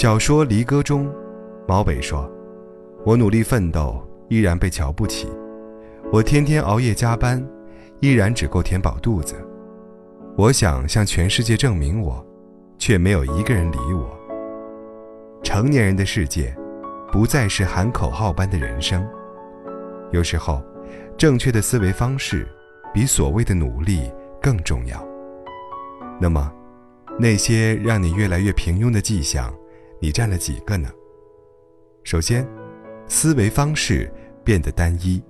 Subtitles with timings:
[0.00, 1.12] 小说《离歌》中，
[1.66, 2.30] 毛北说
[3.04, 5.26] ：“我努力奋斗，依然被瞧不起；
[6.12, 7.44] 我天天熬夜加班，
[7.98, 9.34] 依然只够填饱肚子。
[10.36, 12.24] 我想向全世界证明我，
[12.78, 14.16] 却没有一个人理我。
[15.42, 16.56] 成年人的世界，
[17.10, 19.04] 不再是喊口号般的人生。
[20.12, 20.62] 有时候，
[21.16, 22.46] 正确的思维方式，
[22.94, 24.08] 比所谓的努力
[24.40, 25.04] 更重要。
[26.20, 26.52] 那么，
[27.18, 29.52] 那些让你越来越平庸的迹象。”
[30.00, 30.88] 你占了几个呢？
[32.04, 32.46] 首先，
[33.08, 34.10] 思维方式
[34.44, 35.22] 变得单一。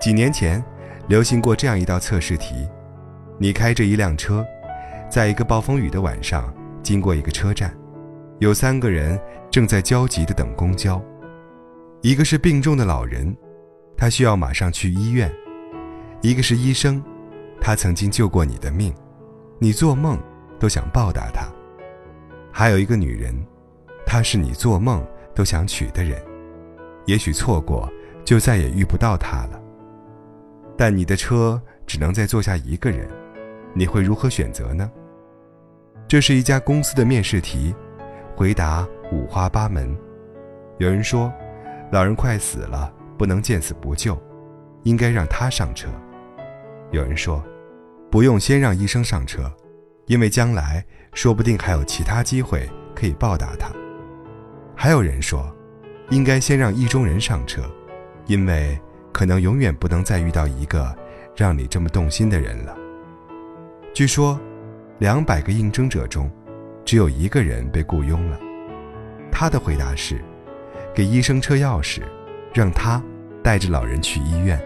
[0.00, 0.62] 几年前，
[1.08, 2.68] 流行过这样一道测试题：
[3.38, 4.44] 你开着一辆车，
[5.08, 7.72] 在一个暴风雨的晚上经过一个车站，
[8.40, 9.18] 有三个人
[9.50, 11.00] 正在焦急地等公交。
[12.00, 13.34] 一个是病重的老人，
[13.96, 15.30] 他需要马上去医院；
[16.20, 17.00] 一个是医生，
[17.60, 18.92] 他曾经救过你的命，
[19.60, 20.20] 你做梦
[20.58, 21.46] 都想报答他；
[22.50, 23.32] 还有一个女人。
[24.12, 25.02] 他是你做梦
[25.34, 26.22] 都想娶的人，
[27.06, 27.90] 也许错过
[28.26, 29.58] 就再也遇不到他了。
[30.76, 33.08] 但你的车只能再坐下一个人，
[33.72, 34.90] 你会如何选择呢？
[36.06, 37.74] 这是一家公司的面试题，
[38.36, 39.96] 回答五花八门。
[40.76, 41.32] 有人说，
[41.90, 44.22] 老人快死了，不能见死不救，
[44.82, 45.88] 应该让他上车。
[46.90, 47.42] 有人说，
[48.10, 49.50] 不用先让医生上车，
[50.04, 53.72] 因为将来说不定还有其他机会可以报答他。
[54.82, 55.48] 还有人说，
[56.10, 57.62] 应该先让意中人上车，
[58.26, 58.76] 因为
[59.12, 60.92] 可能永远不能再遇到一个
[61.36, 62.76] 让你这么动心的人了。
[63.94, 64.40] 据说，
[64.98, 66.28] 两百个应征者中，
[66.84, 68.40] 只有一个人被雇佣了。
[69.30, 70.20] 他的回答是，
[70.92, 72.02] 给医生车钥匙，
[72.52, 73.00] 让他
[73.40, 74.60] 带着老人去医院，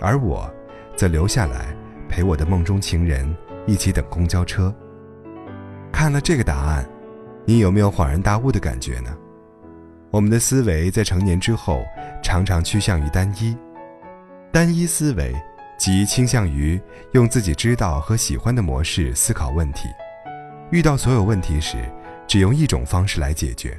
[0.00, 0.50] 而我，
[0.96, 1.76] 则留下来
[2.08, 4.74] 陪我的梦中情人一起等公交车。
[5.92, 6.88] 看了这个答案，
[7.44, 9.14] 你有没有恍然大悟的感觉呢？
[10.16, 11.84] 我们的思维在成年之后，
[12.22, 13.54] 常常趋向于单一。
[14.50, 15.30] 单一思维
[15.78, 16.80] 即倾向于
[17.12, 19.90] 用自己知道和喜欢的模式思考问题，
[20.70, 21.76] 遇到所有问题时，
[22.26, 23.78] 只用一种方式来解决。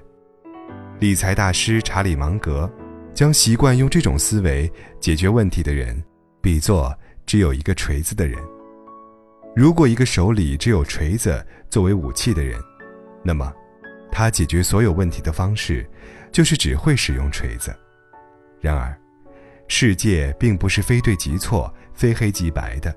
[0.99, 2.71] 理财大师查理芒格
[3.15, 5.99] 将习惯用这种思维解决问题的人
[6.39, 6.95] 比作
[7.25, 8.37] 只有一个锤子的人。
[9.55, 12.61] 如果一个手里只有锤子作为武器的人，
[13.23, 13.51] 那么。
[14.09, 15.87] 他解决所有问题的方式，
[16.37, 17.75] 就是只会使用锤子。
[18.61, 18.95] 然而，
[19.67, 22.95] 世界并不是非对即错、非黑即白的。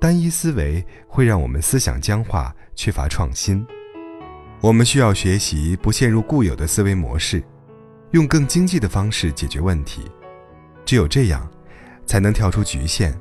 [0.00, 3.62] 单一思维会让我们思想僵化，缺乏创新。
[4.62, 7.44] 我们需要学习不陷入固有的思维模式，
[8.12, 10.10] 用更经济的方式解决问题。
[10.86, 11.46] 只有这样，
[12.06, 13.14] 才能跳出局限，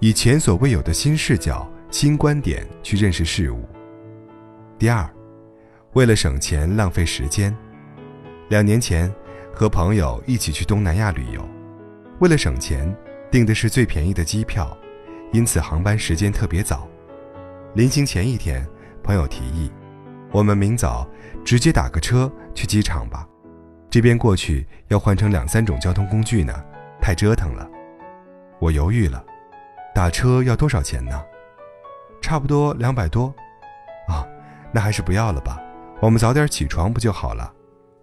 [0.00, 3.64] 以前所未有的新视角、新观点去认识事物。
[4.76, 5.08] 第二。
[5.92, 7.54] 为了省钱浪费时间，
[8.48, 9.12] 两年前
[9.54, 11.42] 和朋友一起去东南亚旅游，
[12.20, 12.94] 为了省钱
[13.30, 14.76] 订的是最便宜的机票，
[15.32, 16.86] 因此航班时间特别早。
[17.74, 18.66] 临行前一天，
[19.02, 19.70] 朋友提议，
[20.30, 21.08] 我们明早
[21.44, 23.26] 直接打个车去机场吧，
[23.88, 26.52] 这边过去要换成两三种交通工具呢，
[27.00, 27.66] 太折腾了。
[28.58, 29.24] 我犹豫了，
[29.94, 31.22] 打车要多少钱呢？
[32.20, 33.34] 差不多两百多。
[34.08, 34.26] 啊，
[34.72, 35.58] 那还是不要了吧。
[36.00, 37.52] 我们早点起床不就好了？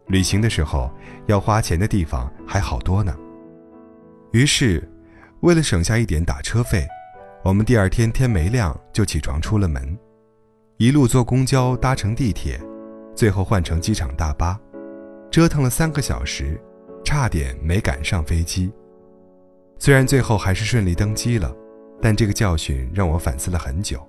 [0.09, 0.91] 旅行的时候
[1.27, 3.15] 要花钱的地方还好多呢。
[4.31, 4.87] 于是，
[5.39, 6.85] 为了省下一点打车费，
[7.43, 9.97] 我们第二天天没亮就起床出了门，
[10.77, 12.59] 一路坐公交搭乘地铁，
[13.15, 14.59] 最后换乘机场大巴，
[15.31, 16.59] 折腾了三个小时，
[17.03, 18.71] 差点没赶上飞机。
[19.77, 21.55] 虽然最后还是顺利登机了，
[22.01, 24.05] 但这个教训让我反思了很久，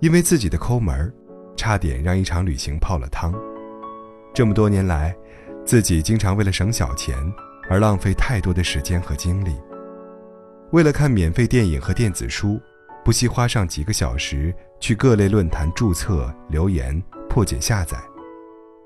[0.00, 1.12] 因为自己的抠门儿。
[1.54, 3.32] 差点让一场旅行泡了汤。
[4.34, 5.14] 这么多年来，
[5.64, 7.16] 自己经常为了省小钱
[7.68, 9.54] 而浪费太多的时间和精力。
[10.70, 12.58] 为了看免费电影和电子书，
[13.04, 17.98] 不惜花上几个小时去各类论坛注册、留言、破解下载。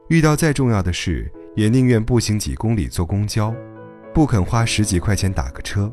[0.08, 3.54] 遇到再重要的事，也宁愿步行几公里坐公交，
[4.12, 5.93] 不肯花十几块钱打个车。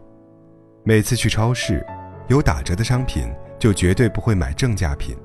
[0.84, 1.86] 每次去超市，
[2.28, 5.16] 有打折的商品就绝对不会买正价品。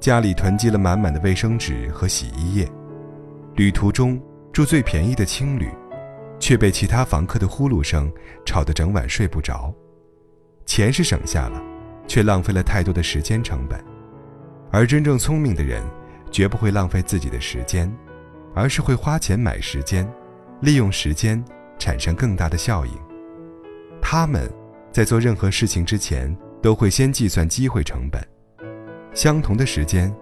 [0.00, 2.70] 家里囤积了满满的卫生纸和洗衣液，
[3.58, 4.22] 旅途中
[4.52, 5.68] 住最便宜的青旅，
[6.38, 8.08] 却被其他房客的呼噜声
[8.46, 9.74] 吵得整晚睡不着。
[10.64, 11.60] 钱是省下了，
[12.06, 13.84] 却浪费了太多的时间成本。
[14.70, 15.82] 而真正聪明的人，
[16.30, 17.92] 绝不会浪费自己的时间，
[18.54, 20.08] 而是会花钱买时间，
[20.60, 21.44] 利用时间
[21.80, 22.92] 产生更大的效应。
[24.00, 24.48] 他们
[24.92, 26.32] 在做任何事情之前，
[26.62, 28.24] 都会先计算机会成本。
[29.14, 30.14] 相同的时间，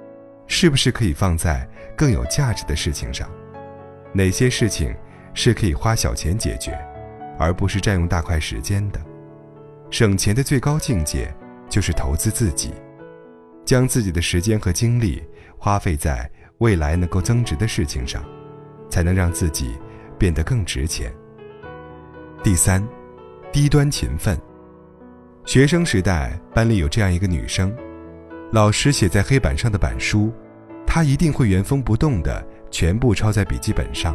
[0.46, 3.28] 是不是可以放在更有价值的事情上？
[4.12, 4.94] 哪些事情
[5.34, 6.78] 是可以花小钱解决，
[7.38, 9.00] 而不是占用大块时间的？
[9.90, 11.32] 省钱的最高境界
[11.68, 12.72] 就是投资自己，
[13.64, 15.22] 将自己的时间和精力
[15.58, 16.28] 花费在
[16.58, 18.24] 未来能够增值的事情上，
[18.88, 19.76] 才能让自己
[20.18, 21.12] 变得更值钱。
[22.42, 22.86] 第三，
[23.52, 24.38] 低端勤奋。
[25.44, 27.72] 学生时代，班里有这样一个女生，
[28.52, 30.32] 老师写在黑板上的板书，
[30.86, 34.14] 他一定会原封不动的全部抄在笔记本上；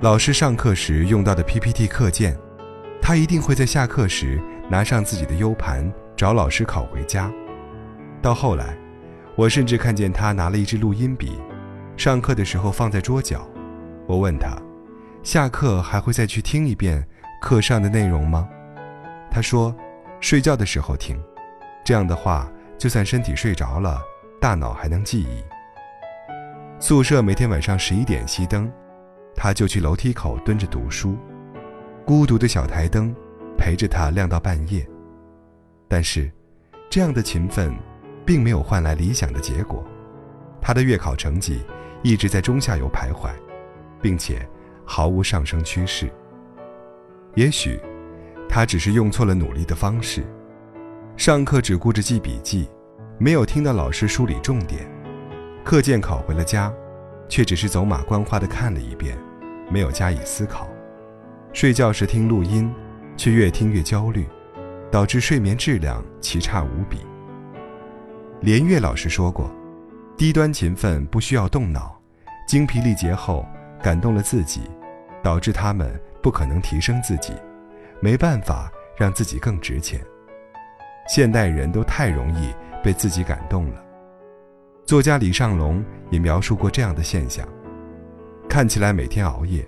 [0.00, 2.36] 老师上课时用到的 PPT 课件，
[3.00, 7.32] 他一定会在下课时拿上自己的 U 盘找老师拷回家。
[8.20, 8.76] 到后来，
[9.34, 11.38] 我甚至看见他拿了一支录音笔，
[11.96, 13.48] 上课的时候放在桌角。
[14.06, 14.56] 我问他，
[15.22, 17.02] 下课还会再去听一遍
[17.40, 18.48] 课上的内容吗？
[19.30, 19.74] 他说。
[20.20, 21.16] 睡觉的时候听，
[21.84, 24.00] 这样的话，就算身体睡着了，
[24.40, 25.42] 大脑还能记忆。
[26.78, 28.70] 宿舍每天晚上十一点熄灯，
[29.34, 31.16] 他就去楼梯口蹲着读书，
[32.04, 33.14] 孤独的小台灯
[33.56, 34.88] 陪着他亮到半夜。
[35.88, 36.30] 但是，
[36.88, 37.74] 这样的勤奋，
[38.24, 39.84] 并没有换来理想的结果，
[40.60, 41.60] 他的月考成绩
[42.02, 43.30] 一直在中下游徘徊，
[44.00, 44.48] 并且
[44.84, 46.08] 毫无上升趋势。
[47.34, 47.80] 也许。
[48.50, 50.24] 他只是用错了努力的方式，
[51.18, 52.70] 上课只顾着记笔记，
[53.18, 54.82] 没有听到老师梳理重点；
[55.64, 56.72] 课件考回了家，
[57.28, 59.18] 却只是走马观花的看了一遍，
[59.68, 60.68] 没有加以思考；
[61.52, 62.72] 睡觉时听录音，
[63.16, 64.28] 却越听越焦虑，
[64.92, 66.98] 导致睡眠质量奇差无比。
[68.40, 69.50] 连岳老师说过，
[70.16, 72.00] 低端勤奋不需要动脑，
[72.46, 73.44] 精疲力竭后
[73.82, 74.70] 感动了自己，
[75.20, 77.32] 导致他们不可能提升自己。
[78.00, 80.00] 没办法让自己更值钱。
[81.08, 83.82] 现代人都太容易被自己感动了。
[84.86, 87.48] 作家李尚龙也描述过这样的现象：
[88.48, 89.66] 看起来每天熬夜，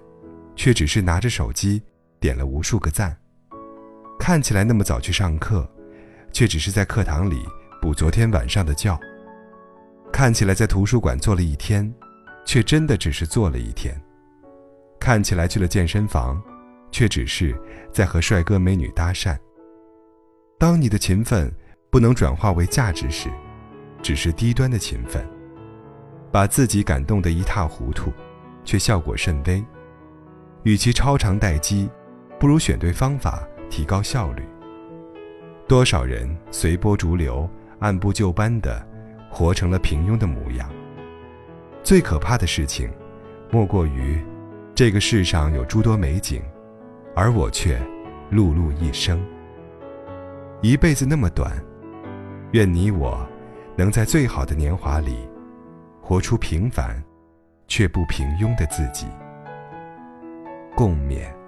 [0.54, 1.82] 却只是拿着手机
[2.20, 3.10] 点了无数个赞；
[4.18, 5.68] 看起来那么早去上课，
[6.32, 7.42] 却只是在课堂里
[7.80, 8.94] 补昨天晚上的觉；
[10.12, 11.92] 看起来在图书馆坐了一天，
[12.44, 13.94] 却真的只是坐了一天；
[15.00, 16.40] 看起来去了健身房。
[16.92, 17.56] 却只是
[17.92, 19.38] 在和帅哥美女搭讪。
[20.60, 21.50] 当你的勤奋
[21.88, 23.30] 不能转化为价值时，
[24.02, 25.26] 只是低端的勤奋，
[26.30, 28.12] 把自己感动得一塌糊涂，
[28.62, 29.64] 却效果甚微。
[30.64, 31.88] 与其超长待机，
[32.38, 34.42] 不如选对方法，提高效率。
[35.66, 37.48] 多少人随波逐流、
[37.78, 38.86] 按部就班的
[39.30, 40.70] 活成了平庸的模样。
[41.82, 42.90] 最可怕的事情，
[43.50, 44.22] 莫过于
[44.74, 46.42] 这个世上有诸多美景。
[47.16, 47.80] 而我却
[48.30, 49.18] 碌碌一生，
[50.62, 51.52] 一辈子那么短，
[52.52, 53.26] 愿你我
[53.76, 55.16] 能在最好的年华里，
[56.02, 57.02] 活出平凡
[57.66, 59.06] 却不平庸的自己。
[60.76, 61.39] 共勉。